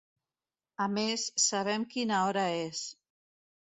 [0.85, 2.85] A més, sabem quina hora és.